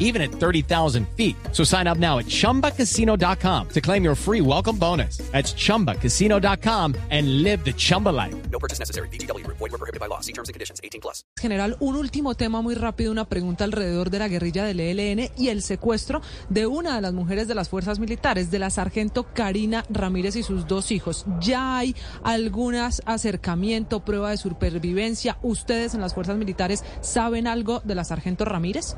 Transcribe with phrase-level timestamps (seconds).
[0.00, 1.36] even at 30,000 feet.
[1.52, 5.18] So sign up now at chumbacasino.com to claim your free welcome bonus.
[5.30, 8.34] That's chumbacasino.com and live the Chumba life.
[8.50, 9.08] No purchase necessary.
[9.08, 9.46] BGW.
[9.46, 10.20] Void were prohibited by law.
[10.20, 10.80] See terms and conditions.
[10.82, 11.22] 18 plus.
[11.40, 15.48] General, un último tema muy rápido, una pregunta alrededor de la guerrilla del ELN y
[15.48, 19.84] el secuestro de una de las mujeres de las fuerzas militares, de la sargento Karina
[19.90, 21.26] Ramírez y sus dos hijos.
[21.40, 25.38] ¿Ya hay algunas acercamiento, prueba de supervivencia?
[25.42, 28.96] ¿Ustedes en las fuerzas militares saben algo de la sargento Ramírez?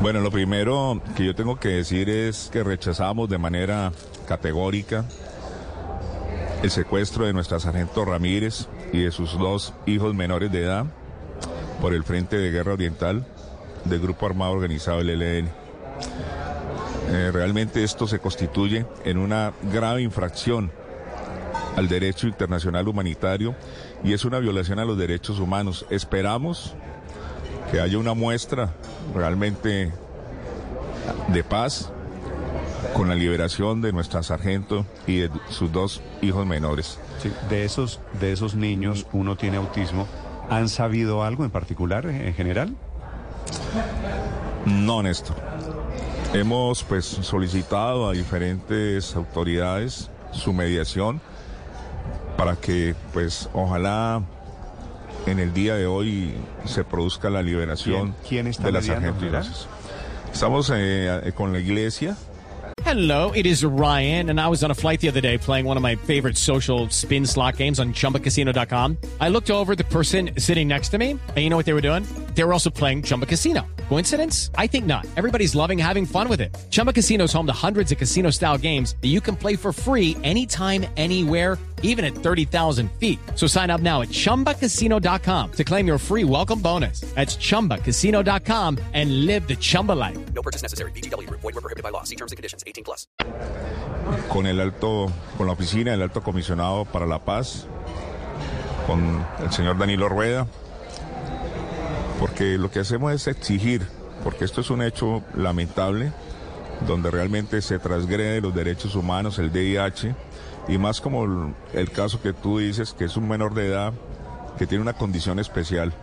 [0.00, 3.92] Bueno, lo primero que yo tengo que decir es que rechazamos de manera
[4.26, 5.04] categórica
[6.62, 10.86] el secuestro de nuestra sargento Ramírez y de sus dos hijos menores de edad
[11.80, 13.26] por el Frente de Guerra Oriental
[13.84, 15.50] del Grupo Armado Organizado, el ELN.
[17.08, 20.70] Eh, realmente esto se constituye en una grave infracción
[21.76, 23.54] al derecho internacional humanitario
[24.04, 25.86] y es una violación a los derechos humanos.
[25.90, 26.74] Esperamos
[27.70, 28.70] que haya una muestra
[29.14, 29.92] realmente
[31.28, 31.90] de paz
[32.94, 36.98] con la liberación de nuestra sargento y de sus dos hijos menores.
[37.22, 40.06] Sí, de esos, de esos niños, uno tiene autismo.
[40.48, 42.74] ¿Han sabido algo en particular, en general?
[44.64, 45.36] No, Néstor.
[46.32, 51.20] Hemos pues solicitado a diferentes autoridades su mediación
[52.36, 54.22] para que pues ojalá
[55.26, 56.32] en el día de hoy
[56.64, 59.20] se produzca la liberación ¿Quién- quién está de la mediando, sargento.
[59.26, 59.44] general?
[59.44, 59.68] Gracias.
[60.32, 62.16] Estamos eh, eh, con la iglesia.
[62.86, 65.76] Hello, it is Ryan, and I was on a flight the other day playing one
[65.76, 68.96] of my favorite social spin slot games on chumbacasino.com.
[69.20, 71.74] I looked over at the person sitting next to me, and you know what they
[71.74, 72.04] were doing?
[72.34, 73.66] They were also playing Chumba Casino.
[73.88, 74.50] Coincidence?
[74.56, 75.06] I think not.
[75.16, 76.56] Everybody's loving having fun with it.
[76.70, 79.72] Chumba Casino is home to hundreds of casino style games that you can play for
[79.72, 83.18] free anytime, anywhere, even at 30,000 feet.
[83.34, 87.00] So sign up now at chumbacasino.com to claim your free welcome bonus.
[87.14, 90.18] That's chumbacasino.com and live the Chumba life.
[90.34, 90.92] No purchase necessary.
[90.92, 91.28] BGW.
[91.30, 92.04] Void were prohibited by law.
[92.04, 92.64] See terms and conditions.
[92.66, 93.06] 18 plus.
[94.28, 97.66] con el alto, con la oficina del alto comisionado para la paz,
[98.86, 100.46] con el señor Danilo Rueda,
[102.20, 103.82] porque lo que hacemos es exigir,
[104.22, 106.12] porque esto es un hecho lamentable,
[106.86, 110.14] donde realmente se transgrede los derechos humanos, el DIH,
[110.68, 113.94] y más como el, caso que tú dices, que es un menor de edad,
[114.58, 115.94] que tiene una condición especial,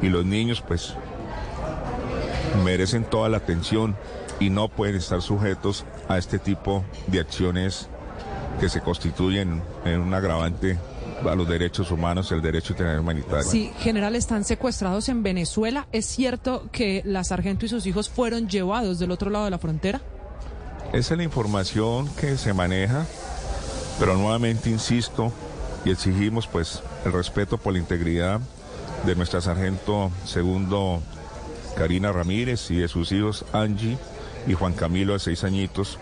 [0.00, 0.94] y los niños pues
[2.64, 3.96] merecen toda la atención
[4.40, 7.88] y no pueden estar sujetos a este tipo de acciones
[8.58, 10.78] que se constituyen en un agravante
[11.28, 13.50] a los derechos humanos, el derecho internacional humanitario.
[13.50, 15.86] Sí, general, están secuestrados en Venezuela.
[15.92, 19.58] ¿Es cierto que la sargento y sus hijos fueron llevados del otro lado de la
[19.58, 20.00] frontera?
[20.92, 23.06] Esa es la información que se maneja,
[23.98, 25.32] pero nuevamente insisto
[25.84, 28.40] y exigimos pues el respeto por la integridad
[29.06, 31.00] de nuestra sargento segundo
[31.76, 33.96] Karina Ramírez y de sus hijos Angie
[34.46, 35.98] y Juan Camilo de seis añitos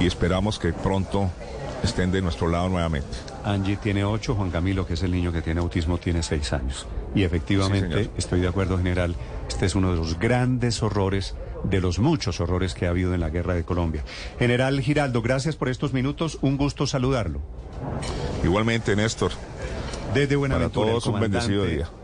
[0.00, 1.30] y esperamos que pronto
[1.82, 3.08] estén de nuestro lado nuevamente.
[3.48, 6.86] Angie tiene ocho, Juan Camilo, que es el niño que tiene autismo, tiene seis años.
[7.14, 9.14] Y efectivamente, estoy de acuerdo, general,
[9.48, 13.20] este es uno de los grandes horrores, de los muchos horrores que ha habido en
[13.20, 14.04] la guerra de Colombia.
[14.38, 17.40] General Giraldo, gracias por estos minutos, un gusto saludarlo.
[18.44, 19.32] Igualmente, Néstor.
[20.14, 21.88] Desde Buenaventura, todos el un bendecido día.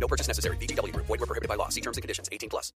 [0.00, 0.56] No purchase necessary.
[0.56, 0.96] BGW.
[0.96, 1.68] Void were prohibited by law.
[1.68, 2.28] See terms and conditions.
[2.32, 2.68] 18 plus.